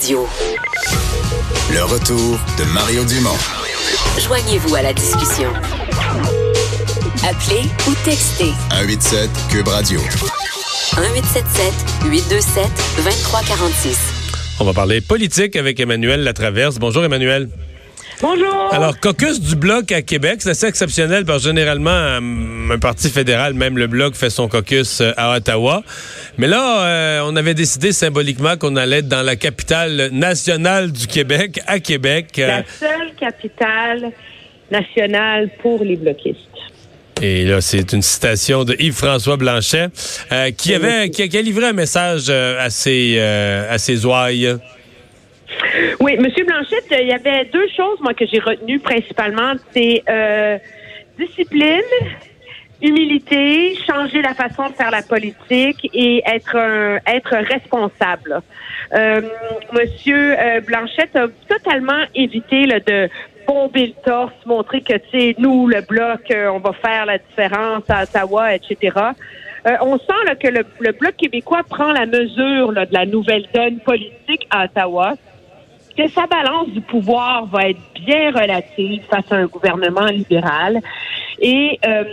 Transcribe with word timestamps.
Le 0.00 1.82
retour 1.84 2.38
de 2.58 2.64
Mario 2.74 3.04
Dumont. 3.04 3.38
Joignez-vous 4.18 4.74
à 4.74 4.82
la 4.82 4.92
discussion. 4.92 5.50
Appelez 7.26 7.62
ou 7.88 7.94
textez 8.04 8.52
187 8.70 9.30
Cube 9.50 9.68
Radio. 9.68 10.00
1877 10.98 11.72
827 12.10 12.66
2346. 12.98 13.98
On 14.60 14.64
va 14.64 14.74
parler 14.74 15.00
politique 15.00 15.56
avec 15.56 15.80
Emmanuel 15.80 16.22
Latraverse. 16.22 16.78
Bonjour 16.78 17.02
Emmanuel. 17.02 17.48
Bonjour. 18.26 18.72
Alors, 18.72 18.98
caucus 19.00 19.38
du 19.38 19.54
Bloc 19.54 19.92
à 19.92 20.00
Québec, 20.00 20.36
c'est 20.38 20.48
assez 20.48 20.66
exceptionnel 20.66 21.26
parce 21.26 21.42
que 21.42 21.50
généralement, 21.50 21.90
euh, 21.90 22.20
un 22.72 22.78
parti 22.78 23.10
fédéral, 23.10 23.52
même 23.52 23.76
le 23.76 23.86
Bloc, 23.86 24.14
fait 24.14 24.30
son 24.30 24.48
caucus 24.48 25.02
euh, 25.02 25.12
à 25.18 25.36
Ottawa. 25.36 25.82
Mais 26.38 26.46
là, 26.46 26.86
euh, 26.86 27.20
on 27.26 27.36
avait 27.36 27.52
décidé 27.52 27.92
symboliquement 27.92 28.56
qu'on 28.56 28.76
allait 28.76 29.00
être 29.00 29.08
dans 29.08 29.20
la 29.20 29.36
capitale 29.36 30.08
nationale 30.10 30.90
du 30.90 31.06
Québec, 31.06 31.60
à 31.66 31.80
Québec. 31.80 32.38
La 32.38 32.64
seule 32.64 33.14
capitale 33.20 34.10
nationale 34.70 35.50
pour 35.60 35.84
les 35.84 35.96
bloquistes. 35.96 36.38
Et 37.20 37.44
là, 37.44 37.60
c'est 37.60 37.92
une 37.92 38.00
citation 38.00 38.64
de 38.64 38.74
Yves-François 38.78 39.36
Blanchet 39.36 39.88
qui 40.56 40.74
avait 40.74 41.10
qui, 41.10 41.22
a 41.22 41.42
livré 41.42 41.66
un 41.66 41.72
message 41.74 42.30
assez 42.30 43.20
assez 43.20 44.04
ouaille. 44.04 44.58
Oui, 46.00 46.16
Monsieur 46.18 46.44
Blanchette, 46.44 46.86
il 46.90 47.08
y 47.08 47.12
avait 47.12 47.44
deux 47.46 47.68
choses, 47.76 48.00
moi, 48.00 48.14
que 48.14 48.26
j'ai 48.26 48.38
retenues 48.38 48.78
principalement. 48.78 49.54
C'est 49.72 50.02
euh, 50.08 50.58
discipline, 51.18 51.82
humilité, 52.82 53.76
changer 53.86 54.22
la 54.22 54.34
façon 54.34 54.68
de 54.68 54.74
faire 54.74 54.90
la 54.90 55.02
politique 55.02 55.88
et 55.92 56.22
être 56.26 56.56
un, 56.56 56.98
être 57.06 57.36
responsable. 57.36 58.40
Euh, 58.94 59.22
Monsieur 59.72 60.36
euh, 60.38 60.60
Blanchette 60.60 61.16
a 61.16 61.26
totalement 61.48 62.02
évité 62.14 62.66
là, 62.66 62.80
de 62.80 63.08
bomber 63.46 63.88
le 63.88 64.02
torse, 64.04 64.34
montrer 64.46 64.80
que, 64.80 64.94
sais, 65.10 65.34
nous, 65.38 65.66
le 65.68 65.80
bloc, 65.82 66.30
euh, 66.30 66.48
on 66.48 66.58
va 66.58 66.72
faire 66.72 67.06
la 67.06 67.18
différence 67.18 67.84
à 67.88 68.02
Ottawa, 68.02 68.54
etc. 68.54 68.96
Euh, 69.66 69.76
on 69.80 69.98
sent 69.98 70.24
là, 70.26 70.34
que 70.34 70.48
le, 70.48 70.92
Bloc 70.92 71.16
québécois 71.16 71.62
prend 71.68 71.92
la 71.92 72.06
mesure 72.06 72.72
de 72.72 72.86
la 72.90 73.06
nouvelle 73.06 73.46
donne 73.54 73.78
politique 73.78 74.46
à 74.50 74.64
Ottawa 74.64 75.14
que 75.96 76.08
sa 76.08 76.26
balance 76.26 76.68
du 76.68 76.80
pouvoir 76.80 77.46
va 77.46 77.68
être 77.68 77.80
bien 77.94 78.30
relative 78.30 79.02
face 79.08 79.30
à 79.30 79.36
un 79.36 79.46
gouvernement 79.46 80.06
libéral 80.06 80.80
et 81.40 81.78
euh, 81.86 82.04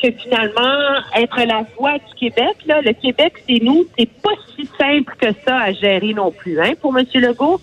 que 0.00 0.10
finalement 0.12 1.00
être 1.16 1.38
la 1.44 1.64
voix 1.76 1.98
du 1.98 2.14
Québec, 2.18 2.56
là, 2.66 2.80
le 2.80 2.92
Québec 2.92 3.34
c'est 3.48 3.62
nous, 3.62 3.84
c'est 3.98 4.10
pas 4.22 4.30
si 4.54 4.68
simple 4.78 5.14
que 5.18 5.28
ça 5.44 5.58
à 5.58 5.72
gérer 5.72 6.14
non 6.14 6.30
plus, 6.30 6.60
hein, 6.60 6.72
pour 6.80 6.96
M. 6.96 7.04
Legault, 7.14 7.60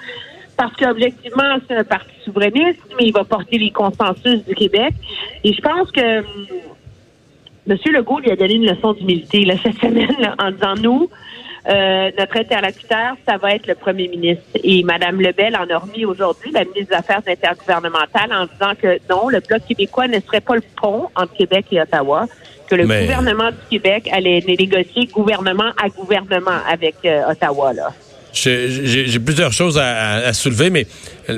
parce 0.56 0.76
qu'objectivement 0.76 1.58
c'est 1.68 1.78
un 1.78 1.84
parti 1.84 2.12
souverainiste, 2.24 2.82
mais 2.98 3.08
il 3.08 3.14
va 3.14 3.24
porter 3.24 3.58
les 3.58 3.72
consensus 3.72 4.44
du 4.46 4.56
Québec. 4.56 4.94
Et 5.44 5.54
je 5.54 5.62
pense 5.62 5.92
que 5.92 6.24
M. 7.70 7.78
Legault 7.94 8.20
lui 8.20 8.32
a 8.32 8.36
donné 8.36 8.56
une 8.56 8.66
leçon 8.66 8.94
d'humilité 8.94 9.46
cette 9.64 9.80
semaine 9.80 10.16
là, 10.20 10.36
en 10.40 10.52
disant 10.52 10.76
nous. 10.82 11.10
Euh, 11.70 12.12
notre 12.18 12.38
interlocuteur, 12.38 13.16
ça 13.28 13.38
va 13.38 13.56
être 13.56 13.68
le 13.68 13.76
premier 13.76 14.08
ministre. 14.08 14.44
Et 14.64 14.84
Mme 14.84 15.20
Lebel 15.20 15.56
en 15.58 15.70
a 15.70 15.78
remis 15.78 16.06
aujourd'hui, 16.06 16.52
la 16.52 16.64
ministre 16.64 16.92
des 16.92 16.96
Affaires 16.96 17.22
intergouvernementales, 17.28 18.32
en 18.32 18.46
disant 18.46 18.74
que 18.82 19.00
non, 19.10 19.28
le 19.28 19.42
Bloc 19.42 19.62
québécois 19.68 20.08
ne 20.08 20.20
serait 20.22 20.40
pas 20.42 20.56
le 20.56 20.64
pont 20.82 21.10
entre 21.16 21.34
Québec 21.34 21.66
et 21.72 21.82
Ottawa, 21.82 22.28
que 22.70 22.76
le 22.76 22.84
gouvernement 22.84 23.52
du 23.52 23.58
Québec 23.70 24.10
allait 24.14 24.42
négocier 24.48 25.08
gouvernement 25.08 25.72
à 25.82 25.90
gouvernement 25.90 26.60
avec 26.70 26.96
euh, 27.04 27.32
Ottawa. 27.32 27.74
Là. 27.74 27.94
J'ai 28.32 29.20
plusieurs 29.20 29.52
choses 29.52 29.78
à, 29.78 30.16
à, 30.28 30.34
soulever, 30.34 30.70
mais 30.70 30.86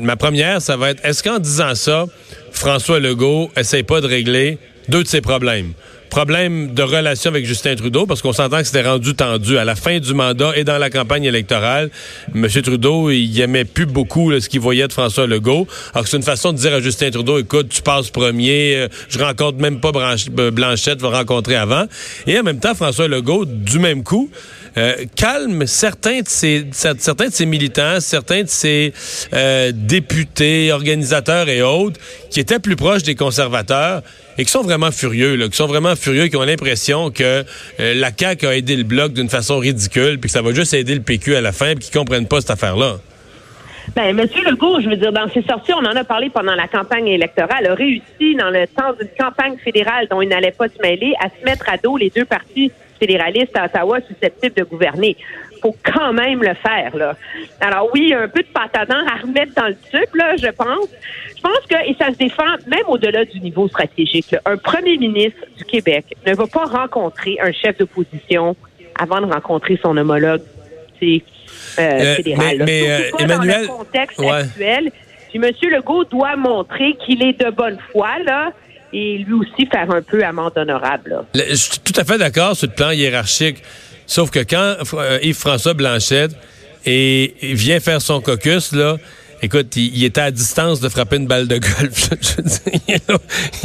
ma 0.02 0.16
première, 0.16 0.62
ça 0.62 0.78
va 0.78 0.92
être, 0.92 1.04
est-ce 1.04 1.24
qu'en 1.24 1.40
disant 1.40 1.74
ça, 1.74 2.06
François 2.52 3.00
Legault 3.00 3.50
essaie 3.56 3.84
pas 3.84 4.02
de 4.02 4.08
régler 4.08 4.58
deux 4.90 5.04
de 5.04 5.08
ses 5.08 5.22
problèmes? 5.22 5.74
Problème 6.10 6.74
de 6.74 6.84
relation 6.84 7.30
avec 7.30 7.46
Justin 7.46 7.76
Trudeau, 7.76 8.06
parce 8.06 8.22
qu'on 8.22 8.34
s'entend 8.34 8.58
que 8.58 8.66
c'était 8.66 8.82
rendu 8.82 9.16
tendu 9.16 9.58
à 9.58 9.66
la 9.66 9.76
fin 9.76 10.00
du 10.00 10.14
mandat 10.14 10.54
et 10.56 10.64
dans 10.64 10.78
la 10.78 10.90
campagne 10.90 11.24
électorale. 11.24 11.90
M. 12.34 12.48
Trudeau, 12.48 13.10
il 13.10 13.40
aimait 13.40 13.66
plus 13.66 13.86
beaucoup 13.86 14.38
ce 14.40 14.50
qu'il 14.50 14.60
voyait 14.60 14.88
de 14.88 14.94
François 14.94 15.28
Legault. 15.28 15.68
Alors 15.94 16.08
c'est 16.08 16.18
une 16.18 16.24
façon 16.24 16.52
de 16.52 16.58
dire 16.58 16.74
à 16.74 16.82
Justin 16.82 17.12
Trudeau, 17.12 17.40
écoute, 17.40 17.70
tu 17.70 17.82
passes 17.82 18.10
premier, 18.10 18.76
euh, 18.76 18.88
je 19.10 19.20
rencontre 19.20 19.60
même 19.60 19.80
pas 19.80 19.92
euh, 19.96 20.52
Blanchette, 20.52 21.02
va 21.02 21.10
rencontrer 21.10 21.56
avant. 21.56 21.86
Et 22.28 22.40
en 22.40 22.44
même 22.44 22.60
temps, 22.60 22.76
François 22.76 23.08
Legault, 23.08 23.46
du 23.46 23.80
même 23.80 24.04
coup, 24.04 24.30
euh, 24.78 24.94
calme 25.16 25.66
certains 25.66 26.22
de 26.22 26.28
ses 26.28 27.46
militants, 27.46 28.00
certains 28.00 28.44
de 28.44 28.50
ses 28.50 28.94
députés, 29.74 30.72
organisateurs 30.72 31.50
et 31.50 31.62
autres 31.62 32.00
qui 32.30 32.40
étaient 32.40 32.60
plus 32.60 32.76
proches 32.76 33.04
des 33.04 33.16
conservateurs 33.16 34.02
et 34.40 34.46
qui 34.46 34.52
sont 34.52 34.62
vraiment 34.62 34.90
furieux, 34.90 35.36
là, 35.36 35.50
qui 35.50 35.58
sont 35.58 35.68
vraiment 35.68 35.98
furieux, 35.98 36.28
qui 36.28 36.38
ont 36.38 36.44
l'impression 36.44 37.12
que 37.12 37.44
euh, 37.82 37.94
la 37.94 38.10
CAQ 38.18 38.48
a 38.48 38.56
aidé 38.56 38.78
le 38.78 38.84
bloc 38.84 39.12
d'une 39.12 39.28
façon 39.28 39.58
ridicule, 39.58 40.18
puis 40.18 40.30
que 40.30 40.32
ça 40.32 40.42
va 40.42 40.54
juste 40.54 40.74
aider 40.74 40.96
le 40.96 41.02
PQ 41.02 41.36
à 41.36 41.42
la 41.42 41.52
fin, 41.52 41.76
puis 41.76 41.90
qu'ils 41.90 42.00
comprennent 42.00 42.26
pas 42.26 42.40
cette 42.40 42.52
affaire-là. 42.52 43.00
Ben, 43.98 44.16
Monsieur 44.16 44.42
Legault, 44.50 44.80
je 44.80 44.88
veux 44.88 44.96
dire, 44.96 45.12
dans 45.12 45.28
ses 45.30 45.42
sorties, 45.42 45.74
on 45.74 45.80
en 45.80 45.94
a 45.94 46.06
parlé 46.06 46.30
pendant 46.30 46.56
la 46.56 46.70
campagne 46.70 47.08
électorale, 47.08 47.68
a 47.68 47.74
réussi 47.74 48.36
dans 48.40 48.50
le 48.50 48.66
temps 48.68 48.94
d'une 48.98 49.10
campagne 49.20 49.58
fédérale 49.58 50.08
dont 50.10 50.22
il 50.22 50.30
n'allait 50.30 50.52
pas 50.52 50.70
se 50.70 50.82
mêler 50.82 51.14
à 51.20 51.28
se 51.28 51.44
mettre 51.44 51.66
à 51.70 51.76
dos 51.76 51.98
les 51.98 52.10
deux 52.10 52.26
partis 52.26 52.72
fédéralistes 52.98 53.58
à 53.58 53.66
Ottawa 53.66 54.00
susceptibles 54.08 54.56
de 54.56 54.64
gouverner. 54.64 55.18
Faut 55.62 55.76
quand 55.84 56.14
même 56.14 56.42
le 56.42 56.54
faire, 56.56 56.96
là. 56.96 57.16
Alors 57.62 57.90
oui, 57.94 58.14
un 58.14 58.28
peu 58.28 58.42
de 58.42 58.48
patadant 58.48 59.06
à 59.08 59.22
remettre 59.22 59.54
dans 59.56 59.68
le 59.68 59.76
tube, 59.92 60.16
là, 60.16 60.36
je 60.38 60.48
pense. 60.48 60.88
Je 61.36 61.42
pense 61.42 61.66
que, 61.70 61.90
et 61.90 61.96
ça 62.00 62.12
se 62.12 62.18
défend 62.18 62.44
même 62.68 62.84
au-delà 62.88 63.26
du 63.26 63.40
niveau 63.40 63.68
stratégique, 63.68 64.36
un 64.46 64.58
premier 64.58 64.98
ministre 64.98 65.40
du 65.58 65.64
Québec 65.64 66.06
ne 66.26 66.34
va 66.34 66.48
pas 66.48 66.66
rencontrer 66.66 67.38
un 67.42 67.52
chef 67.52 67.78
d'opposition 67.78 68.56
avant 69.00 69.22
de 69.22 69.32
rencontrer 69.32 69.80
son 69.82 69.96
homologue 69.96 70.42
euh, 71.02 71.20
euh, 71.80 72.16
fédéral. 72.16 72.64
Mais, 72.66 72.90
euh, 72.90 73.00
Emmanuel, 73.20 73.68
dans 73.68 73.74
le 73.74 73.78
contexte 73.80 74.20
actuel, 74.20 74.92
puis 75.30 75.40
M. 75.42 75.52
Legault 75.72 76.04
doit 76.06 76.36
montrer 76.36 76.96
qu'il 77.06 77.24
est 77.24 77.40
de 77.40 77.50
bonne 77.52 77.78
foi, 77.92 78.20
là, 78.26 78.52
et 78.92 79.20
lui 79.20 79.34
aussi 79.34 79.68
faire 79.72 79.90
un 79.92 80.02
peu 80.02 80.24
amende 80.24 80.54
honorable. 80.56 81.24
je 81.36 81.54
suis 81.54 81.80
tout 81.80 81.94
à 81.96 82.04
fait 82.04 82.18
d'accord 82.18 82.56
sur 82.56 82.68
le 82.68 82.74
plan 82.74 82.92
hiérarchique. 82.92 83.62
Sauf 84.10 84.32
que 84.32 84.40
quand 84.40 84.76
euh, 84.96 85.20
Yves-François 85.22 85.76
Blanchette 85.76 86.32
et, 86.84 87.36
vient 87.44 87.80
faire 87.80 88.02
son 88.02 88.22
caucus, 88.22 88.72
là, 88.72 88.98
écoute, 89.44 89.76
il, 89.76 90.04
était 90.04 90.22
à 90.22 90.32
distance 90.32 90.80
de 90.80 90.90
frapper 90.90 91.18
une 91.18 91.28
balle 91.28 91.48
de 91.48 91.60
golf. 91.60 92.10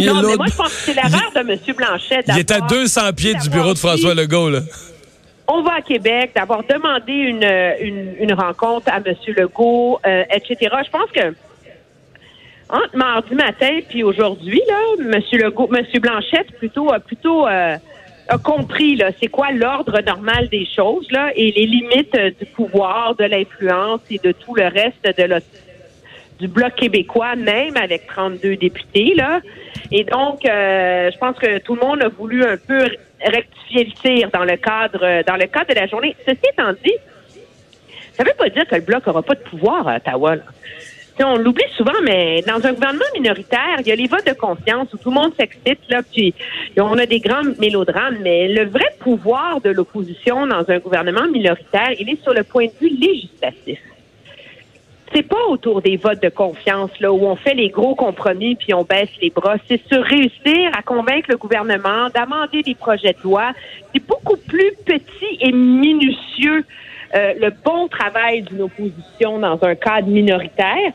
non, 0.01 0.23
mais 0.23 0.37
moi, 0.37 0.47
je 0.47 0.55
pense 0.55 0.69
que 0.69 0.81
c'est 0.85 0.93
l'erreur 0.95 1.33
de 1.35 1.41
M. 1.51 1.59
Blanchette. 1.75 2.27
Il 2.29 2.39
est 2.39 2.51
à 2.51 2.61
200 2.61 3.15
pieds 3.15 3.33
du 3.35 3.49
bureau 3.49 3.73
de 3.73 3.79
François 3.79 4.15
Legault, 4.15 4.51
là. 4.51 4.61
On 5.49 5.63
va 5.63 5.77
à 5.77 5.81
Québec, 5.81 6.33
d'avoir 6.37 6.63
demandé 6.63 7.13
une, 7.13 8.19
une, 8.21 8.35
rencontre 8.35 8.91
à 8.93 8.99
M. 8.99 9.15
Legault, 9.35 9.99
euh, 10.07 10.25
etc. 10.31 10.57
Je 10.85 10.91
pense 10.91 11.11
que 11.11 11.35
entre 12.69 12.97
mardi 12.97 13.35
matin 13.35 13.79
puis 13.89 14.03
aujourd'hui, 14.03 14.61
là, 14.69 15.05
Monsieur 15.07 15.39
Legault, 15.39 15.69
Monsieur 15.69 16.01
Blanchette 16.01 16.51
plutôt 16.59 16.91
plutôt 17.07 17.47
euh, 17.47 17.77
a 18.29 18.39
compris 18.39 18.97
là, 18.97 19.11
c'est 19.21 19.29
quoi 19.29 19.51
l'ordre 19.53 20.01
normal 20.01 20.49
des 20.49 20.67
choses 20.67 21.11
là 21.11 21.31
et 21.35 21.53
les 21.53 21.67
limites 21.67 22.17
du 22.39 22.47
pouvoir, 22.47 23.15
de 23.15 23.25
l'influence 23.25 24.01
et 24.11 24.19
de 24.19 24.33
tout 24.33 24.55
le 24.55 24.65
reste 24.65 25.19
de 25.19 25.25
la, 25.25 25.41
du 26.39 26.49
bloc 26.49 26.75
québécois, 26.75 27.37
même 27.37 27.77
avec 27.77 28.07
32 28.07 28.57
députés 28.57 29.15
là. 29.15 29.41
Et 29.91 30.05
donc, 30.05 30.45
euh, 30.47 31.11
je 31.13 31.19
pense 31.19 31.37
que 31.39 31.59
tout 31.59 31.75
le 31.75 31.81
monde 31.83 32.03
a 32.03 32.09
voulu 32.09 32.45
un 32.45 32.57
peu 32.57 32.89
rectifier 33.21 33.85
le 33.85 33.93
tir 33.93 34.31
dans 34.33 34.45
le 34.45 34.57
cadre 34.57 35.23
dans 35.27 35.37
le 35.37 35.47
cadre 35.47 35.75
de 35.75 35.81
la 35.81 35.87
journée. 35.87 36.17
Ceci 36.27 36.41
étant 36.51 36.73
dit, 36.85 36.97
ça 38.15 38.23
ne 38.23 38.29
veut 38.29 38.35
pas 38.37 38.49
dire 38.49 38.67
que 38.67 38.75
le 38.77 38.81
bloc 38.81 39.07
n'aura 39.07 39.23
pas 39.23 39.35
de 39.35 39.41
pouvoir 39.41 39.87
à 39.89 39.97
Ottawa. 39.97 40.37
On 41.23 41.37
l'oublie 41.37 41.63
souvent, 41.77 41.93
mais 42.03 42.43
dans 42.43 42.67
un 42.67 42.73
gouvernement 42.73 43.05
minoritaire, 43.15 43.77
il 43.81 43.87
y 43.87 43.93
a 43.93 43.95
les 43.95 44.09
votes 44.09 44.27
de 44.27 44.33
confiance 44.33 44.93
où 44.93 44.99
tout 44.99 45.11
le 45.11 45.15
monde 45.15 45.33
s'excite, 45.39 45.79
là, 45.89 46.03
puis 46.03 46.35
on 46.77 46.99
a 46.99 47.07
des 47.07 47.21
grands 47.21 47.45
mélodrames, 47.61 48.17
mais 48.23 48.49
le 48.49 48.65
vrai 48.65 48.87
pouvoir 48.99 49.61
de 49.61 49.71
l'opposition 49.71 50.47
dans 50.47 50.69
un 50.69 50.79
gouvernement 50.79 51.29
minoritaire, 51.29 51.93
il 52.01 52.09
est 52.11 52.23
sur 52.23 52.35
le 52.35 52.43
point 52.43 52.67
de 52.67 52.73
vue 52.81 52.97
législatif. 52.97 53.79
c'est 55.15 55.23
pas 55.23 55.45
autour 55.49 55.81
des 55.81 55.97
votes 55.97 56.21
de 56.21 56.29
confiance 56.29 56.91
là 56.99 57.13
où 57.13 57.25
on 57.25 57.37
fait 57.37 57.55
les 57.55 57.69
gros 57.69 57.95
compromis 57.95 58.57
puis 58.57 58.75
on 58.75 58.83
baisse 58.83 59.11
les 59.23 59.31
bras. 59.31 59.55
C'est 59.69 59.81
sur 59.87 60.03
réussir 60.03 60.71
à 60.77 60.83
convaincre 60.83 61.31
le 61.31 61.37
gouvernement 61.37 62.09
d'amender 62.13 62.63
des 62.63 62.75
projets 62.75 63.13
de 63.13 63.23
loi. 63.23 63.53
C'est 63.93 64.05
beaucoup 64.05 64.37
plus 64.37 64.73
petit 64.85 65.39
et 65.41 65.53
minutieux 65.53 66.65
euh, 67.15 67.33
le 67.41 67.51
bon 67.65 67.87
travail 67.87 68.43
d'une 68.43 68.63
opposition 68.63 69.39
dans 69.39 69.63
un 69.63 69.77
cadre 69.77 70.09
minoritaire. 70.09 70.93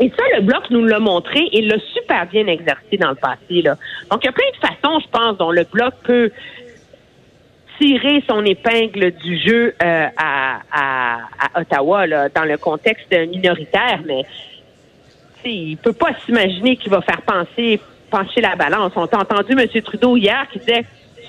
Et 0.00 0.10
ça, 0.16 0.22
le 0.36 0.42
bloc 0.42 0.70
nous 0.70 0.84
l'a 0.84 0.98
montré 0.98 1.48
et 1.52 1.62
l'a 1.62 1.76
super 1.94 2.26
bien 2.26 2.46
exercé 2.46 2.96
dans 2.98 3.10
le 3.10 3.16
passé. 3.16 3.62
Là. 3.62 3.76
Donc, 4.10 4.20
il 4.22 4.26
y 4.26 4.28
a 4.28 4.32
plein 4.32 4.50
de 4.50 4.66
façons, 4.66 5.00
je 5.00 5.08
pense, 5.10 5.36
dont 5.36 5.50
le 5.50 5.64
bloc 5.64 5.94
peut 6.02 6.30
tirer 7.78 8.22
son 8.28 8.44
épingle 8.44 9.12
du 9.12 9.38
jeu 9.38 9.74
euh, 9.82 10.06
à, 10.16 10.60
à, 10.72 11.60
Ottawa 11.60 12.06
là, 12.06 12.28
dans 12.28 12.44
le 12.44 12.56
contexte 12.58 13.10
minoritaire, 13.12 14.00
mais 14.06 14.24
il 15.44 15.76
peut 15.78 15.94
pas 15.94 16.10
s'imaginer 16.24 16.76
qu'il 16.76 16.90
va 16.90 17.00
faire 17.00 17.22
penser 17.22 17.80
pencher 18.10 18.40
la 18.40 18.56
balance. 18.56 18.92
On 18.96 19.04
a 19.04 19.16
entendu 19.18 19.52
M. 19.52 19.82
Trudeau 19.82 20.16
hier 20.16 20.46
qui 20.52 20.58
disait 20.58 20.84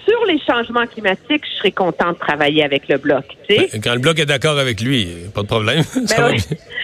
sur 0.06 0.26
les 0.26 0.40
changements 0.40 0.88
climatiques, 0.88 1.44
je 1.46 1.58
serais 1.58 1.72
content 1.72 2.12
de 2.12 2.18
travailler 2.18 2.64
avec 2.64 2.88
le 2.88 2.98
bloc. 2.98 3.24
Tu 3.48 3.56
sais? 3.56 3.70
Ben, 3.72 3.82
quand 3.82 3.94
le 3.94 4.00
bloc 4.00 4.20
est 4.20 4.26
d'accord 4.26 4.58
avec 4.58 4.82
lui, 4.82 5.08
pas 5.34 5.44
de 5.44 5.48
problème. 5.48 5.84
Ben, 5.96 6.36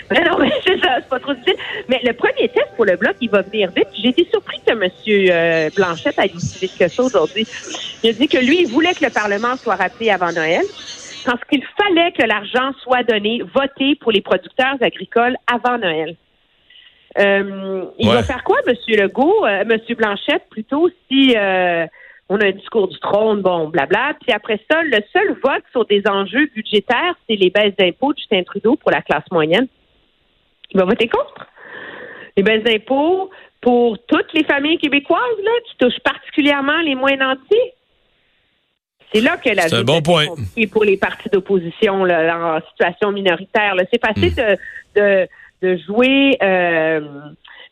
ben 0.09 0.24
non, 0.24 0.38
mais 0.39 0.51
c'est 0.65 0.80
ça, 0.80 0.98
c'est 0.98 1.09
pas 1.09 1.19
trop 1.19 1.33
difficile. 1.33 1.59
Mais 1.89 2.00
le 2.04 2.13
premier 2.13 2.48
test 2.50 2.68
pour 2.75 2.86
le 2.86 2.95
bloc, 2.95 3.15
il 3.19 3.30
va 3.30 3.42
venir 3.42 3.71
vite. 3.75 3.88
J'ai 4.01 4.09
été 4.09 4.27
surpris 4.31 4.59
que 4.65 4.71
M. 4.71 4.89
Euh, 5.30 5.69
Blanchette 5.75 6.18
ait 6.18 6.30
dit 6.30 6.69
quelque 6.77 6.94
chose 6.94 7.07
aujourd'hui. 7.07 7.45
Il 8.04 8.09
a 8.12 8.13
dit 8.13 8.27
que 8.27 8.38
lui, 8.38 8.62
il 8.62 8.68
voulait 8.68 8.94
que 8.94 9.04
le 9.04 9.12
Parlement 9.12 9.56
soit 9.57 9.75
rappelé 9.75 10.09
avant 10.09 10.31
Noël 10.31 10.63
parce 11.25 11.44
qu'il 11.50 11.63
fallait 11.77 12.13
que 12.13 12.24
l'argent 12.24 12.71
soit 12.81 13.04
donné, 13.04 13.42
voté 13.54 13.95
pour 13.95 14.13
les 14.13 14.21
producteurs 14.21 14.77
agricoles 14.80 15.36
avant 15.45 15.77
Noël. 15.77 16.15
Euh, 17.19 17.86
il 17.98 18.10
va 18.10 18.24
faire 18.24 18.44
quoi, 18.44 18.57
M. 18.68 18.75
Legault, 18.88 19.45
euh, 19.45 19.63
M. 19.69 19.95
Blanchette, 19.98 20.44
plutôt, 20.50 20.89
si 21.10 21.36
euh, 21.36 21.86
on 22.30 22.39
a 22.39 22.45
un 22.45 22.51
discours 22.51 22.88
du 22.88 23.00
trône, 23.00 23.42
bon, 23.42 23.69
blabla. 23.69 24.13
Puis 24.21 24.31
après 24.31 24.60
ça, 24.69 24.83
le 24.83 25.00
seul 25.12 25.36
vote 25.44 25.63
sur 25.71 25.86
des 25.86 26.03
enjeux 26.07 26.48
budgétaires, 26.56 27.15
c'est 27.27 27.36
les 27.36 27.50
baisses 27.50 27.75
d'impôts 27.77 28.13
de 28.13 28.19
Justin 28.19 28.44
Trudeau 28.44 28.75
pour 28.75 28.92
la 28.92 29.01
classe 29.01 29.30
moyenne. 29.31 29.68
Il 30.72 30.80
va 30.80 30.86
voter 30.86 31.08
contre. 31.08 31.48
Les 32.36 32.44
baisses 32.44 32.64
d'impôts 32.64 33.30
pour 33.62 33.98
toutes 34.08 34.31
les 34.34 34.44
familles 34.44 34.78
québécoises, 34.78 35.19
là, 35.44 35.52
qui 35.68 35.78
touchent 35.78 36.00
particulièrement 36.04 36.80
les 36.81 36.96
moins 36.96 37.16
nantis. 37.16 37.56
C'est 39.14 39.22
là 39.22 39.38
que 39.38 39.50
la 39.50 39.69
C'est 39.69 39.75
un 39.75 39.84
bon 39.84 40.02
point. 40.02 40.25
pour 40.72 40.84
les 40.84 40.98
partis 40.98 41.30
d'opposition 41.30 42.04
en 42.04 42.60
situation 42.69 43.12
minoritaire. 43.12 43.75
C'est 43.92 44.06
facile 44.06 44.34
hmm. 44.34 44.56
de, 44.96 45.02
de, 45.02 45.28
de, 45.62 45.81
jouer 45.88 46.38
euh, 46.44 47.00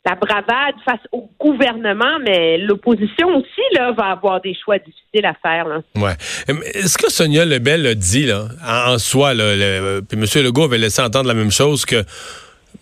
la 0.06 0.16
bravade 0.16 0.76
face 0.86 1.02
au 1.12 1.30
gouvernement, 1.40 2.20
mais 2.24 2.58
l'opposition 2.58 3.36
aussi 3.36 3.62
là, 3.74 3.92
va 3.92 4.12
avoir 4.12 4.40
des 4.40 4.56
choix 4.56 4.78
difficiles 4.78 5.26
à 5.26 5.34
faire. 5.34 5.68
Là. 5.68 5.82
Ouais. 5.96 6.14
Est-ce 6.74 6.98
que 6.98 7.12
Sonia 7.12 7.44
Lebel 7.44 7.86
a 7.88 7.96
dit 7.96 8.26
là, 8.26 8.48
en, 8.66 8.98
soi, 8.98 9.34
là, 9.34 9.56
le, 9.56 10.02
puis 10.02 10.18
M. 10.18 10.44
Legault 10.44 10.64
avait 10.64 10.78
laissé 10.78 11.02
entendre 11.02 11.28
la 11.28 11.34
même 11.34 11.52
chose 11.52 11.86
que 11.86 12.04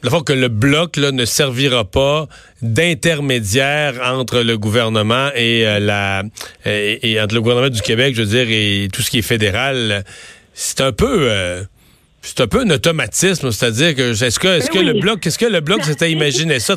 la 0.04 0.10
fois 0.10 0.22
que 0.22 0.34
le 0.34 0.50
bloc 0.50 0.98
là, 0.98 1.12
ne 1.12 1.26
servira 1.26 1.86
pas 1.86 2.28
d'intermédiaire 2.62 4.00
entre 4.04 4.42
le 4.42 4.58
gouvernement 4.58 5.30
et 5.34 5.66
euh, 5.66 5.80
la 5.80 6.24
et, 6.66 7.20
entre 7.22 7.36
le 7.36 7.42
gouvernement 7.42 7.70
du 7.70 7.82
Québec, 7.82 8.14
je 8.16 8.22
veux 8.22 8.28
dire, 8.28 8.48
et 8.50 8.90
tout 8.92 9.02
ce 9.02 9.10
qui 9.10 9.20
est 9.20 9.24
fédéral, 9.24 10.04
c'est 10.54 10.82
un 10.82 10.92
peu 10.92 11.30
euh, 11.30 11.64
c'est 12.22 12.42
un 12.42 12.48
peu 12.48 12.62
un 12.62 12.70
automatisme, 12.70 13.52
c'est-à-dire 13.52 13.96
que 13.96 14.12
est-ce 14.12 14.40
que 14.40 14.48
est-ce 14.48 14.70
que 14.70 14.80
le 14.80 15.00
bloc 15.00 15.22
qu'est-ce 15.22 15.40
que 15.40 15.46
le 15.46 15.62
bloc 15.62 15.84
s'était 15.84 16.12
imaginé 16.12 16.60
ça? 16.60 16.76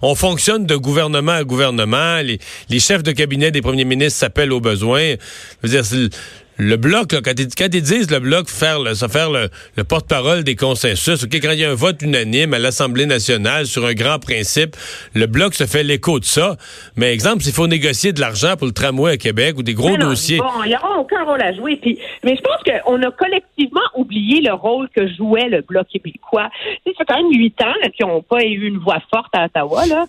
On 0.00 0.14
fonctionne 0.14 0.64
de 0.64 0.76
gouvernement 0.76 1.32
à 1.32 1.44
gouvernement, 1.44 2.20
les, 2.22 2.38
les 2.70 2.80
chefs 2.80 3.02
de 3.02 3.12
cabinet 3.12 3.50
des 3.50 3.62
premiers 3.62 3.84
ministres 3.84 4.18
s'appellent 4.18 4.52
aux 4.52 4.60
besoins. 4.60 5.14
Je 5.62 5.68
veux 5.68 5.82
dire, 5.82 6.10
le 6.58 6.76
bloc, 6.76 7.12
là, 7.12 7.20
quand, 7.22 7.38
ils, 7.38 7.54
quand 7.54 7.68
ils 7.72 7.82
disent 7.82 8.10
le 8.10 8.18
bloc 8.18 8.48
faire 8.48 8.80
le, 8.80 8.94
ça 8.94 9.08
faire 9.08 9.30
le, 9.30 9.48
porte-parole 9.84 10.42
des 10.42 10.56
consensus, 10.56 11.24
ok, 11.24 11.34
quand 11.34 11.50
il 11.52 11.60
y 11.60 11.64
a 11.64 11.70
un 11.70 11.74
vote 11.74 12.00
unanime 12.02 12.54
à 12.54 12.58
l'Assemblée 12.58 13.06
nationale 13.06 13.66
sur 13.66 13.84
un 13.84 13.92
grand 13.92 14.18
principe, 14.18 14.76
le 15.14 15.26
bloc 15.26 15.54
se 15.54 15.66
fait 15.66 15.82
l'écho 15.82 16.18
de 16.18 16.24
ça. 16.24 16.56
Mais 16.96 17.12
exemple, 17.12 17.42
s'il 17.42 17.52
faut 17.52 17.66
négocier 17.66 18.12
de 18.12 18.20
l'argent 18.20 18.56
pour 18.56 18.66
le 18.66 18.72
tramway 18.72 19.12
à 19.12 19.16
Québec 19.16 19.56
ou 19.58 19.62
des 19.62 19.74
gros 19.74 19.96
dossiers. 19.96 20.38
Bon, 20.38 20.64
il 20.64 20.68
n'y 20.68 20.76
aura 20.76 20.98
aucun 20.98 21.24
rôle 21.24 21.42
à 21.42 21.52
jouer. 21.52 21.76
Puis, 21.76 21.98
mais 22.24 22.36
je 22.36 22.42
pense 22.42 22.62
qu'on 22.62 23.02
a 23.02 23.10
collectivement 23.10 23.80
oublié 23.94 24.40
le 24.40 24.54
rôle 24.54 24.88
que 24.90 25.06
jouait 25.14 25.48
le 25.48 25.60
bloc 25.60 25.86
québécois. 25.88 26.48
Ça 26.84 26.92
fait 26.96 27.04
quand 27.06 27.16
même 27.16 27.30
huit 27.32 27.60
ans 27.62 27.74
qu'ils 27.94 28.06
n'ont 28.06 28.22
pas 28.22 28.42
eu 28.42 28.66
une 28.66 28.78
voix 28.78 29.02
forte 29.12 29.34
à 29.34 29.44
Ottawa. 29.44 29.86
Là. 29.86 30.06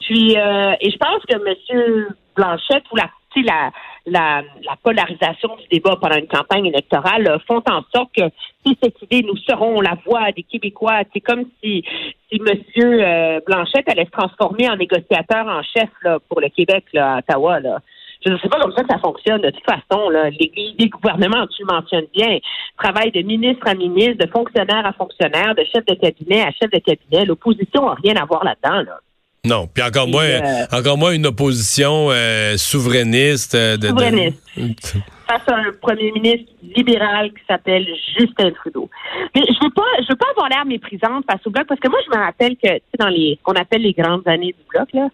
Puis, 0.00 0.36
euh, 0.36 0.72
et 0.80 0.90
je 0.90 0.96
pense 0.96 1.22
que 1.28 1.34
M. 1.34 2.06
Blanchette 2.34 2.84
ou 2.90 2.96
la, 2.96 3.10
la 3.40 3.70
la, 4.06 4.42
la, 4.64 4.76
polarisation 4.82 5.56
du 5.56 5.68
débat 5.70 5.96
pendant 6.00 6.16
une 6.16 6.26
campagne 6.26 6.66
électorale 6.66 7.28
euh, 7.28 7.38
font 7.46 7.62
en 7.70 7.82
sorte 7.94 8.10
que 8.16 8.24
si 8.64 8.76
cette 8.82 9.00
idée, 9.02 9.22
nous 9.22 9.36
serons 9.36 9.80
la 9.80 9.96
voix 10.04 10.32
des 10.32 10.42
Québécois, 10.42 11.02
c'est 11.12 11.20
comme 11.20 11.44
si, 11.62 11.84
si 12.30 12.40
M. 12.40 12.58
Euh, 12.78 13.40
Blanchette 13.46 13.88
allait 13.88 14.06
se 14.06 14.10
transformer 14.10 14.68
en 14.68 14.76
négociateur 14.76 15.46
en 15.46 15.62
chef 15.62 15.88
là, 16.02 16.18
pour 16.28 16.40
le 16.40 16.48
Québec 16.48 16.84
là, 16.92 17.14
à 17.14 17.18
Ottawa. 17.18 17.60
Là. 17.60 17.78
Je 18.24 18.30
ne 18.30 18.38
sais 18.38 18.48
pas 18.48 18.60
comme 18.60 18.72
ça 18.72 18.82
que 18.82 18.92
ça 18.92 18.98
fonctionne. 18.98 19.40
De 19.40 19.50
toute 19.50 19.64
façon, 19.64 20.08
là, 20.08 20.30
les, 20.30 20.52
les 20.78 20.88
gouvernements, 20.88 21.46
tu 21.48 21.62
le 21.62 21.72
mentionnes 21.72 22.06
bien, 22.12 22.38
travaillent 22.78 23.10
de 23.10 23.22
ministre 23.22 23.66
à 23.66 23.74
ministre, 23.74 24.24
de 24.24 24.30
fonctionnaire 24.30 24.86
à 24.86 24.92
fonctionnaire, 24.92 25.54
de 25.54 25.64
chef 25.64 25.84
de 25.86 25.94
cabinet 25.94 26.42
à 26.42 26.50
chef 26.52 26.70
de 26.70 26.78
cabinet. 26.78 27.24
L'opposition 27.24 27.86
n'a 27.86 27.94
rien 27.94 28.16
à 28.16 28.24
voir 28.24 28.44
là-dedans. 28.44 28.82
Là. 28.82 29.00
Non, 29.44 29.66
puis 29.66 29.82
encore 29.82 30.06
moins, 30.06 30.22
euh, 30.22 30.66
encore 30.70 30.96
moins 30.96 31.10
une 31.10 31.26
opposition 31.26 32.12
euh, 32.12 32.56
souverainiste. 32.56 33.56
Euh, 33.56 33.76
de, 33.76 33.88
souverainiste. 33.88 34.94
Face 35.26 35.48
à 35.48 35.56
un 35.56 35.72
premier 35.80 36.12
ministre 36.12 36.52
libéral 36.76 37.32
qui 37.32 37.44
s'appelle 37.48 37.84
Justin 38.16 38.52
Trudeau. 38.52 38.88
Mais 39.34 39.42
je 39.48 39.64
veux 39.64 39.72
pas, 39.72 39.82
je 39.98 40.06
veux 40.10 40.16
pas 40.16 40.30
avoir 40.30 40.48
l'air 40.48 40.64
méprisante 40.64 41.24
face 41.28 41.44
au 41.44 41.50
bloc 41.50 41.66
parce 41.66 41.80
que 41.80 41.88
moi 41.88 41.98
je 42.06 42.16
me 42.16 42.22
rappelle 42.22 42.56
que 42.56 42.68
dans 43.00 43.08
les, 43.08 43.36
qu'on 43.42 43.54
appelle 43.54 43.82
les 43.82 43.94
grandes 43.94 44.28
années 44.28 44.54
du 44.56 44.64
bloc 44.70 44.88
là. 44.92 45.08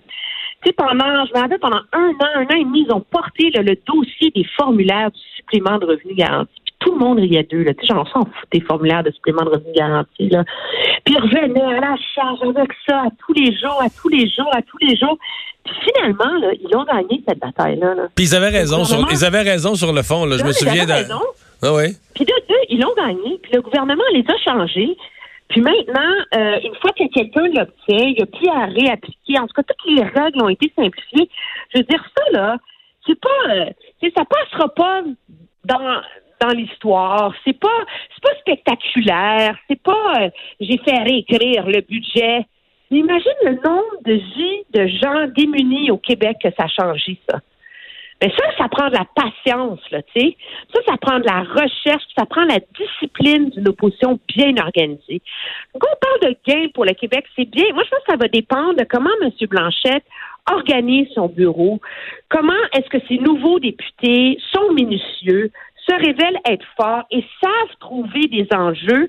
Tu 0.60 0.69
sais, 0.69 0.72
pendant, 0.74 1.24
je 1.24 1.32
me 1.32 1.40
rappelle, 1.40 1.60
pendant 1.60 1.81
un 1.92 2.10
an, 2.10 2.28
un 2.34 2.42
an 2.42 2.58
et 2.58 2.64
demi, 2.64 2.84
ils 2.86 2.92
ont 2.92 3.00
porté 3.00 3.48
le 3.54 3.76
dossier 3.86 4.31
des 4.34 4.44
formulaires 4.56 5.10
du 5.10 5.20
supplément 5.36 5.78
de 5.78 5.86
revenus 5.86 6.16
garanti 6.16 6.57
tout 6.78 6.92
le 6.92 6.98
monde 6.98 7.19
riait 7.19 7.42
d'eux. 7.42 7.64
Tu 7.64 7.86
sais, 7.86 7.94
j'en 7.94 8.04
s'en 8.06 8.25
fout 8.25 8.48
des 8.52 8.60
formulaires 8.60 9.02
de 9.02 9.10
supplément 9.10 9.44
de 9.44 9.50
revenus 9.50 9.75
garantis. 9.75 10.28
Là. 10.28 10.44
Puis 11.04 11.14
ils 11.14 11.20
revenaient 11.20 11.76
à 11.76 11.80
la 11.80 11.96
charge 12.14 12.38
avec 12.42 12.70
ça 12.86 13.00
à 13.00 13.08
tous 13.19 13.32
les 13.32 13.56
jours, 13.56 13.81
à 13.82 13.88
tous 13.91 14.08
les 14.08 14.29
jours, 14.29 14.50
à 14.53 14.62
tous 14.62 14.79
les 14.81 14.96
jours. 14.96 15.19
Puis 15.64 15.74
finalement, 15.84 16.38
là, 16.38 16.53
ils 16.53 16.76
ont 16.76 16.84
gagné 16.84 17.22
cette 17.26 17.41
bataille-là. 17.41 17.94
Puis 18.14 18.26
ils 18.26 18.34
avaient 18.34 18.48
raison. 18.48 18.84
Sur, 18.84 19.06
ils 19.10 19.24
avaient 19.24 19.43
raison 19.43 19.74
sur 19.74 19.93
le 19.93 20.03
fond. 20.03 20.24
Là. 20.24 20.36
Je 20.36 20.44
me 20.44 20.53
souviens. 20.53 20.86
Raison. 20.86 21.20
Ah 21.62 21.74
ouais. 21.74 21.91
Puis 22.14 22.24
de 22.24 22.34
deux, 22.48 22.55
ils 22.69 22.81
l'ont 22.81 22.94
gagné. 22.96 23.38
Puis 23.43 23.53
le 23.55 23.60
gouvernement 23.62 24.05
les 24.12 24.24
a 24.29 24.50
changés. 24.50 24.96
Puis 25.48 25.60
maintenant, 25.62 26.12
euh, 26.36 26.60
une 26.62 26.74
fois 26.76 26.93
que 26.93 27.08
quelqu'un 27.12 27.46
l'obtient, 27.46 28.06
il 28.06 28.14
n'y 28.14 28.22
a 28.22 28.26
plus 28.26 28.48
à 28.48 28.67
réappliquer. 28.67 29.38
En 29.38 29.46
tout 29.46 29.55
cas, 29.55 29.62
toutes 29.62 29.91
les 29.91 30.03
règles 30.03 30.43
ont 30.43 30.48
été 30.48 30.70
simplifiées. 30.76 31.29
Je 31.74 31.79
veux 31.79 31.84
dire, 31.84 32.05
ça, 32.17 32.22
là, 32.32 32.56
c'est 33.06 33.19
pas. 33.19 33.50
Euh, 33.50 33.64
ça 34.14 34.24
passera 34.24 34.69
pas 34.74 35.03
dans 35.64 36.00
dans 36.40 36.54
l'histoire. 36.54 37.32
C'est 37.44 37.58
pas 37.58 37.68
c'est 38.14 38.22
pas 38.22 38.38
spectaculaire. 38.40 39.56
C'est 39.68 39.82
pas 39.82 40.22
euh, 40.22 40.30
j'ai 40.60 40.78
fait 40.78 40.98
réécrire 41.02 41.66
le 41.66 41.80
budget. 41.80 42.46
imagine 42.90 43.32
le 43.44 43.52
nombre 43.52 44.02
de 44.04 44.14
vies 44.14 44.64
de 44.72 44.86
gens 44.86 45.26
démunis 45.36 45.90
au 45.90 45.98
Québec 45.98 46.38
que 46.42 46.50
ça 46.56 46.64
a 46.64 46.68
changé 46.68 47.18
ça. 47.28 47.40
Mais 48.20 48.32
ça, 48.36 48.44
ça 48.58 48.68
prend 48.68 48.88
de 48.88 48.94
la 48.94 49.06
patience, 49.14 49.78
là, 49.92 50.02
tu 50.02 50.20
sais. 50.20 50.36
Ça, 50.74 50.80
ça 50.88 50.96
prend 50.96 51.20
de 51.20 51.24
la 51.24 51.42
recherche, 51.42 52.02
ça 52.18 52.26
prend 52.26 52.44
la 52.44 52.58
discipline 52.76 53.50
d'une 53.50 53.68
opposition 53.68 54.18
bien 54.34 54.56
organisée. 54.56 55.22
Donc, 55.72 55.84
on 55.84 55.96
parle 56.00 56.32
de 56.32 56.36
gain 56.44 56.66
pour 56.74 56.84
le 56.84 56.94
Québec, 56.94 57.24
c'est 57.36 57.48
bien. 57.48 57.64
Moi, 57.74 57.84
je 57.84 57.90
pense 57.90 58.00
que 58.00 58.10
ça 58.10 58.16
va 58.16 58.26
dépendre 58.26 58.74
de 58.74 58.84
comment 58.84 59.10
M. 59.22 59.30
Blanchette 59.48 60.04
organise 60.50 61.08
son 61.14 61.28
bureau, 61.28 61.80
comment 62.28 62.52
est-ce 62.72 62.88
que 62.88 63.06
ces 63.06 63.18
nouveaux 63.18 63.60
députés 63.60 64.38
sont 64.52 64.72
minutieux, 64.72 65.50
se 65.88 65.94
révèlent 65.94 66.40
être 66.44 66.66
forts 66.76 67.04
et 67.10 67.24
savent 67.40 67.76
trouver 67.80 68.26
des 68.26 68.46
enjeux 68.52 69.08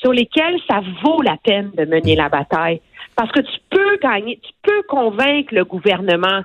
sur 0.00 0.12
lesquels 0.12 0.58
ça 0.68 0.80
vaut 1.02 1.22
la 1.22 1.36
peine 1.42 1.70
de 1.76 1.84
mener 1.84 2.14
la 2.14 2.28
bataille. 2.28 2.80
Parce 3.16 3.32
que 3.32 3.40
tu 3.40 3.58
peux 3.70 3.96
gagner, 4.00 4.38
tu 4.42 4.52
peux 4.62 4.82
convaincre 4.82 5.54
le 5.54 5.64
gouvernement 5.64 6.42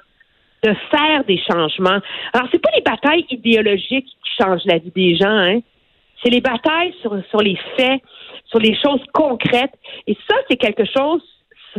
de 0.63 0.73
faire 0.89 1.23
des 1.25 1.39
changements. 1.39 1.99
Alors, 2.33 2.47
c'est 2.51 2.61
pas 2.61 2.71
les 2.75 2.81
batailles 2.81 3.25
idéologiques 3.29 4.07
qui 4.07 4.31
changent 4.41 4.65
la 4.65 4.77
vie 4.77 4.91
des 4.95 5.15
gens, 5.15 5.27
hein. 5.27 5.59
C'est 6.23 6.29
les 6.29 6.41
batailles 6.41 6.95
sur, 7.01 7.21
sur 7.29 7.39
les 7.41 7.57
faits, 7.75 8.01
sur 8.45 8.59
les 8.59 8.73
choses 8.75 9.03
concrètes. 9.13 9.73
Et 10.07 10.17
ça, 10.25 10.35
c'est 10.49 10.55
quelque 10.55 10.85
chose 10.85 11.21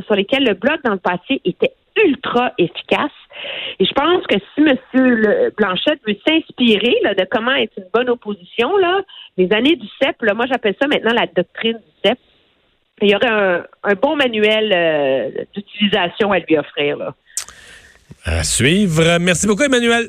sur 0.04 0.14
lesquels 0.14 0.44
le 0.44 0.52
Bloc, 0.52 0.82
dans 0.84 0.92
le 0.92 0.98
passé, 0.98 1.40
était 1.46 1.72
ultra 1.96 2.52
efficace. 2.58 3.12
Et 3.78 3.84
je 3.84 3.92
pense 3.92 4.26
que 4.26 4.36
si 4.54 4.60
M. 4.60 5.50
Blanchette 5.56 6.00
veut 6.06 6.16
s'inspirer 6.26 6.94
de 7.04 7.26
comment 7.30 7.54
être 7.54 7.72
une 7.76 7.88
bonne 7.92 8.08
opposition, 8.08 8.76
là, 8.78 9.00
les 9.36 9.52
années 9.52 9.76
du 9.76 9.86
CEP, 10.00 10.22
là, 10.22 10.34
moi 10.34 10.46
j'appelle 10.46 10.74
ça 10.80 10.88
maintenant 10.88 11.12
la 11.12 11.26
doctrine 11.26 11.78
du 11.78 12.08
CEP. 12.08 12.18
il 13.02 13.10
y 13.10 13.14
aurait 13.14 13.64
un, 13.82 13.94
bon 14.00 14.16
manuel 14.16 14.72
euh, 14.72 15.44
d'utilisation 15.54 16.32
à 16.32 16.38
lui 16.38 16.56
offrir. 16.58 16.96
Là. 16.96 17.14
À 18.24 18.42
suivre. 18.44 19.18
Merci 19.20 19.46
beaucoup, 19.46 19.64
Emmanuel. 19.64 20.08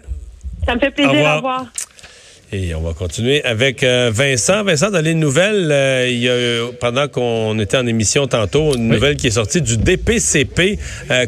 Ça 0.65 0.75
me 0.75 0.80
fait 0.80 0.92
plaisir. 0.92 1.13
Au 1.13 1.36
revoir. 1.38 1.65
Et 2.55 2.74
on 2.74 2.79
va 2.79 2.93
continuer 2.93 3.43
avec 3.43 3.83
euh, 3.83 4.09
Vincent. 4.13 4.63
Vincent, 4.63 4.89
dans 4.89 5.01
les 5.01 5.13
nouvelles, 5.13 5.69
euh, 5.71 6.07
il 6.09 6.19
y 6.19 6.29
a, 6.29 6.71
pendant 6.79 7.09
qu'on 7.09 7.59
était 7.59 7.75
en 7.75 7.85
émission 7.85 8.27
tantôt, 8.27 8.75
une 8.75 8.88
nouvelle 8.88 9.17
qui 9.17 9.27
est 9.27 9.31
sortie 9.31 9.62
du 9.62 9.75
DPCP 9.75 10.79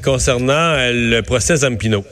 concernant 0.03 0.75
le 0.77 1.19
procès 1.21 1.57
Zampino. 1.57 2.05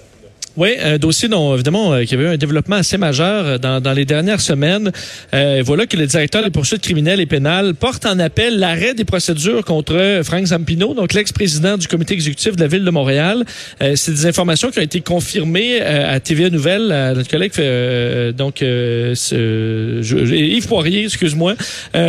Oui, 0.58 0.70
un 0.82 0.98
dossier 0.98 1.28
dont, 1.28 1.54
évidemment, 1.54 1.92
euh, 1.92 2.06
qui 2.06 2.14
avait 2.14 2.24
eu 2.24 2.28
un 2.28 2.38
développement 2.38 2.78
assez 2.78 2.98
majeur 2.98 3.46
euh, 3.46 3.58
dans, 3.58 3.82
dans 3.82 3.92
les 3.92 4.06
dernières 4.06 4.40
semaines. 4.40 4.90
Euh, 5.34 5.62
voilà 5.66 5.86
que 5.86 5.98
le 5.98 6.08
directeur 6.08 6.46
des 6.46 6.50
poursuites 6.50 6.82
criminelles 6.82 7.20
et 7.20 7.26
pénales 7.26 7.74
porte 7.74 8.06
en 8.06 8.20
appel 8.20 8.58
l'arrêt 8.58 8.94
des 8.94 9.04
procédures 9.04 9.66
contre 9.66 10.22
Frank 10.24 10.46
Zampino, 10.46 10.94
donc 10.94 11.12
l'ex-président 11.12 11.78
du 11.78 11.90
comité 11.90 12.14
exécutif 12.14 12.56
de 12.56 12.62
la 12.62 12.68
Ville 12.68 12.86
de 12.86 12.90
Montréal. 12.90 13.44
Euh, 13.82 13.98
C'est 13.98 14.14
des 14.14 14.28
informations 14.28 14.72
qui 14.72 14.80
ont 14.80 14.84
été 14.84 15.02
confirmées 15.02 15.82
à 15.82 16.22
TVA 16.22 16.50
Nouvelle, 16.50 16.90
à 16.94 17.14
notre 17.14 17.30
collègue, 17.30 17.52
donc 18.38 18.56
ce, 18.60 20.34
Yves 20.34 20.68
Poirier, 20.68 21.06
excuse-moi, 21.06 21.56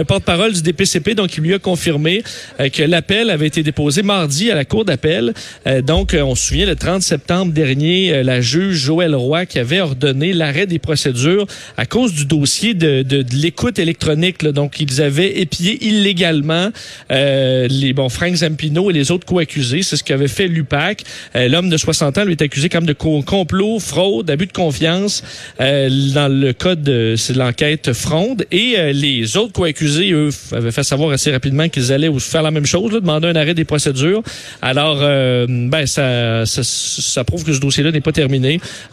porte-parole 0.06 0.52
du 0.52 0.62
DPCP, 0.62 1.14
donc 1.14 1.36
il 1.36 1.42
lui 1.42 1.54
a 1.54 1.58
confirmé 1.58 2.22
que 2.58 2.82
l'appel 2.82 3.30
avait 3.30 3.46
été 3.46 3.62
déposé 3.62 4.02
mardi 4.02 4.50
à 4.50 4.54
la 4.54 4.64
Cour 4.64 4.84
d'appel. 4.84 5.34
donc, 5.82 6.16
on 6.18 6.34
se 6.34 6.46
souvient, 6.48 6.66
le 6.66 6.76
30 6.76 7.02
septembre 7.02 7.52
dernier, 7.52 8.22
juge 8.40 8.76
Joël 8.76 9.14
Roy 9.14 9.46
qui 9.46 9.58
avait 9.58 9.80
ordonné 9.80 10.32
l'arrêt 10.32 10.66
des 10.66 10.78
procédures 10.78 11.46
à 11.76 11.86
cause 11.86 12.12
du 12.12 12.26
dossier 12.26 12.74
de, 12.74 13.02
de, 13.02 13.22
de 13.22 13.34
l'écoute 13.34 13.78
électronique. 13.78 14.42
Là. 14.42 14.52
Donc, 14.52 14.80
ils 14.80 15.00
avaient 15.02 15.40
épié 15.40 15.84
illégalement 15.86 16.70
euh, 17.10 17.66
les 17.68 17.92
bon 17.92 18.08
Frank 18.08 18.34
Zampino 18.34 18.90
et 18.90 18.92
les 18.92 19.10
autres 19.10 19.26
co-accusés. 19.26 19.82
C'est 19.82 19.96
ce 19.96 20.04
qu'avait 20.04 20.28
fait 20.28 20.48
l'UPAC. 20.48 21.02
Euh, 21.34 21.48
l'homme 21.48 21.70
de 21.70 21.76
60 21.76 22.18
ans 22.18 22.24
lui 22.24 22.32
est 22.32 22.42
accusé 22.42 22.68
comme 22.68 22.86
de 22.86 22.92
complot, 22.92 23.78
fraude, 23.78 24.30
abus 24.30 24.46
de 24.46 24.52
confiance 24.52 25.22
euh, 25.60 25.88
dans 26.14 26.28
le 26.28 26.52
code 26.52 26.82
de 26.82 27.14
l'enquête 27.36 27.92
fronde. 27.92 28.44
Et 28.50 28.74
euh, 28.78 28.92
les 28.92 29.36
autres 29.36 29.52
co-accusés, 29.52 30.12
eux, 30.12 30.30
avaient 30.52 30.72
fait 30.72 30.82
savoir 30.82 31.10
assez 31.10 31.30
rapidement 31.30 31.68
qu'ils 31.68 31.92
allaient 31.92 32.10
faire 32.18 32.42
la 32.42 32.50
même 32.50 32.66
chose, 32.66 32.92
là, 32.92 33.00
demander 33.00 33.28
un 33.28 33.36
arrêt 33.36 33.54
des 33.54 33.64
procédures. 33.64 34.22
Alors, 34.62 34.98
euh, 35.00 35.46
ben 35.48 35.86
ça, 35.86 36.46
ça, 36.46 36.62
ça 36.62 37.24
prouve 37.24 37.44
que 37.44 37.52
ce 37.52 37.60
dossier-là 37.60 37.92
n'est 37.92 38.00
pas 38.00 38.12
terminé 38.12 38.25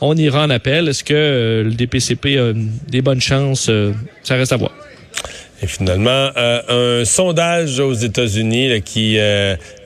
on 0.01 0.15
ira 0.15 0.43
en 0.43 0.49
appel. 0.49 0.87
Est-ce 0.87 1.03
que 1.03 1.13
euh, 1.13 1.63
le 1.63 1.71
DPCP 1.71 2.37
a 2.37 2.53
des 2.89 3.01
bonnes 3.01 3.21
chances? 3.21 3.67
Euh, 3.69 3.91
ça 4.23 4.35
reste 4.35 4.53
à 4.53 4.57
voir. 4.57 4.71
Et 5.61 5.67
finalement, 5.67 6.29
euh, 6.35 7.01
un 7.01 7.05
sondage 7.05 7.79
aux 7.79 7.93
États-Unis 7.93 8.81
qui 8.81 9.17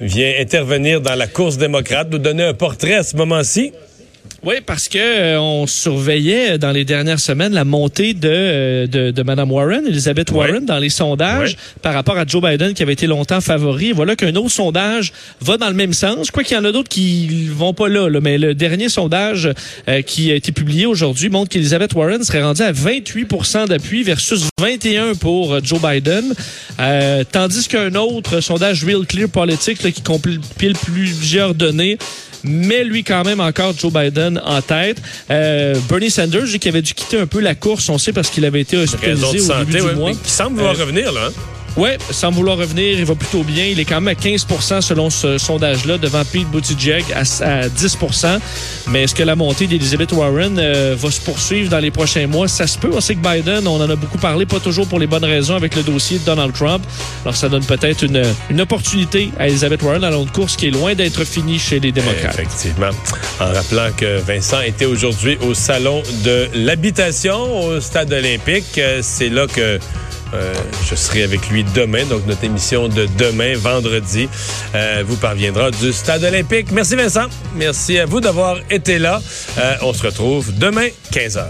vient 0.01 0.33
intervenir 0.39 1.01
dans 1.01 1.15
la 1.15 1.27
course 1.27 1.57
démocrate, 1.57 2.09
nous 2.09 2.17
donner 2.17 2.43
un 2.43 2.53
portrait 2.53 2.95
à 2.95 3.03
ce 3.03 3.15
moment-ci. 3.15 3.73
Oui, 4.43 4.55
parce 4.63 4.87
que 4.87 4.99
euh, 4.99 5.41
on 5.41 5.65
surveillait 5.65 6.59
dans 6.59 6.71
les 6.71 6.85
dernières 6.85 7.19
semaines 7.19 7.53
la 7.53 7.65
montée 7.65 8.13
de, 8.13 8.29
euh, 8.29 8.87
de, 8.87 9.09
de 9.09 9.23
Mme 9.23 9.51
Warren, 9.51 9.87
Elizabeth 9.87 10.29
Warren, 10.31 10.63
dans 10.63 10.77
les 10.77 10.91
sondages 10.91 11.57
par 11.81 11.95
rapport 11.95 12.17
à 12.17 12.25
Joe 12.25 12.43
Biden 12.43 12.73
qui 12.75 12.83
avait 12.83 12.93
été 12.93 13.07
longtemps 13.07 13.41
favori. 13.41 13.93
voilà 13.93 14.15
qu'un 14.15 14.35
autre 14.35 14.51
sondage 14.51 15.11
va 15.41 15.57
dans 15.57 15.69
le 15.69 15.73
même 15.73 15.93
sens. 15.93 16.29
Quoi 16.29 16.43
qu'il 16.43 16.55
y 16.55 16.59
en 16.59 16.65
a 16.65 16.71
d'autres 16.71 16.87
qui 16.89 17.47
vont 17.47 17.73
pas 17.73 17.89
là, 17.89 18.09
mais 18.21 18.37
le 18.37 18.53
dernier 18.53 18.89
sondage 18.89 19.49
euh, 19.87 20.01
qui 20.03 20.31
a 20.31 20.35
été 20.35 20.51
publié 20.51 20.85
aujourd'hui 20.85 21.29
montre 21.29 21.49
qu'Elizabeth 21.49 21.93
Warren 21.93 22.23
serait 22.23 22.43
rendue 22.43 22.61
à 22.61 22.71
28% 22.71 23.67
d'appui 23.67 24.03
versus 24.03 24.49
21 24.61 25.15
pour 25.15 25.63
Joe 25.63 25.81
Biden. 25.81 26.33
tandis 27.31 27.67
qu'un 27.67 27.95
autre 27.95 28.39
sondage 28.41 28.83
Real 28.85 29.05
Clear 29.07 29.29
Politics 29.29 29.79
qui 29.79 30.01
compile 30.01 30.39
plusieurs 30.85 31.55
données 31.55 31.97
mais 32.43 32.83
lui 32.83 33.03
quand 33.03 33.23
même 33.23 33.39
encore 33.39 33.73
Joe 33.77 33.91
Biden 33.91 34.41
en 34.45 34.61
tête. 34.61 35.01
Euh, 35.29 35.75
Bernie 35.89 36.09
Sanders, 36.09 36.59
qui 36.59 36.69
avait 36.69 36.81
dû 36.81 36.93
quitter 36.93 37.19
un 37.19 37.27
peu 37.27 37.39
la 37.39 37.55
course, 37.55 37.89
on 37.89 37.97
sait 37.97 38.13
parce 38.13 38.29
qu'il 38.29 38.45
avait 38.45 38.61
été 38.61 38.77
hospitalisé 38.77 39.51
au 39.51 39.63
début 39.63 39.89
du 39.89 39.95
mois. 39.95 40.11
Qui 40.11 40.29
semble 40.29 40.57
vouloir 40.57 40.75
euh, 40.75 40.81
revenir 40.81 41.11
là. 41.11 41.29
Oui, 41.77 41.89
sans 42.09 42.31
vouloir 42.31 42.57
revenir, 42.57 42.97
il 42.97 43.05
va 43.05 43.13
plutôt 43.13 43.43
bien. 43.43 43.65
Il 43.65 43.79
est 43.79 43.85
quand 43.85 44.01
même 44.01 44.07
à 44.07 44.19
15% 44.19 44.81
selon 44.81 45.11
ce 45.11 45.37
sondage-là, 45.37 45.99
devant 45.99 46.25
Pete 46.25 46.49
Buttigieg 46.49 47.05
à, 47.13 47.23
10% 47.23 48.39
Mais 48.87 49.03
est-ce 49.03 49.13
que 49.13 49.21
la 49.21 49.35
montée 49.35 49.67
d'Elizabeth 49.67 50.11
Warren 50.11 50.57
euh, 50.57 50.95
va 50.97 51.11
se 51.11 51.21
poursuivre 51.21 51.69
dans 51.69 51.77
les 51.77 51.91
prochains 51.91 52.25
mois? 52.25 52.47
Ça 52.47 52.65
se 52.65 52.79
peut. 52.79 52.89
On 52.91 52.99
sait 52.99 53.13
que 53.13 53.19
Biden, 53.19 53.67
on 53.67 53.75
en 53.75 53.89
a 53.89 53.95
beaucoup 53.95 54.17
parlé, 54.17 54.47
pas 54.47 54.59
toujours 54.59 54.87
pour 54.87 54.97
les 54.97 55.05
bonnes 55.05 55.25
raisons 55.25 55.55
avec 55.55 55.75
le 55.75 55.83
dossier 55.83 56.17
de 56.17 56.23
Donald 56.25 56.53
Trump. 56.53 56.83
Alors, 57.23 57.35
ça 57.35 57.47
donne 57.47 57.63
peut-être 57.63 58.03
une, 58.03 58.23
une 58.49 58.61
opportunité 58.61 59.29
à 59.37 59.47
Elizabeth 59.47 59.83
Warren 59.83 60.01
dans 60.01 60.09
l'autre 60.09 60.31
course 60.31 60.55
qui 60.55 60.67
est 60.67 60.71
loin 60.71 60.95
d'être 60.95 61.23
finie 61.25 61.59
chez 61.59 61.79
les 61.79 61.91
démocrates. 61.91 62.33
Effectivement. 62.33 62.89
En 63.39 63.53
rappelant 63.53 63.89
que 63.95 64.19
Vincent 64.21 64.61
était 64.61 64.85
aujourd'hui 64.85 65.37
au 65.41 65.53
Salon 65.53 66.01
de 66.23 66.47
l'habitation 66.55 67.65
au 67.65 67.81
Stade 67.81 68.11
olympique. 68.11 68.77
Euh, 68.79 69.01
c'est 69.03 69.29
là 69.29 69.45
que 69.45 69.79
euh, 70.33 70.53
je 70.89 70.95
serai 70.95 71.23
avec 71.23 71.49
lui 71.49 71.63
demain, 71.75 72.05
donc 72.05 72.25
notre 72.25 72.43
émission 72.43 72.87
de 72.87 73.07
demain, 73.17 73.55
vendredi, 73.57 74.29
euh, 74.75 75.03
vous 75.05 75.15
parviendra 75.15 75.71
du 75.71 75.93
Stade 75.93 76.23
olympique. 76.23 76.71
Merci 76.71 76.95
Vincent. 76.95 77.27
Merci 77.55 77.99
à 77.99 78.05
vous 78.05 78.19
d'avoir 78.19 78.57
été 78.69 78.99
là. 78.99 79.21
Euh, 79.57 79.75
on 79.81 79.93
se 79.93 80.03
retrouve 80.05 80.53
demain, 80.57 80.87
15h. 81.11 81.45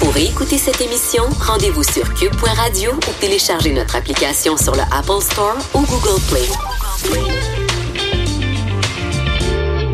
Pour 0.00 0.16
écouter 0.16 0.58
cette 0.58 0.80
émission, 0.80 1.24
rendez-vous 1.40 1.84
sur 1.84 2.12
cube.radio 2.14 2.92
ou 2.92 3.20
téléchargez 3.20 3.72
notre 3.72 3.96
application 3.96 4.56
sur 4.56 4.74
le 4.74 4.82
Apple 4.92 5.22
Store 5.22 5.56
ou 5.74 5.80
Google 5.80 6.20
Play. 6.28 7.51